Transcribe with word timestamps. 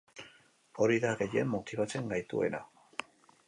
Hori 0.85 0.97
da 1.03 1.11
gehien 1.21 1.53
motibatzen 1.53 2.11
gaituena. 2.15 2.67